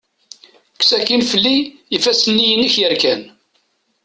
[0.73, 1.57] Kkes akin fell-i
[1.95, 3.21] ifassen-nni inek yerkan.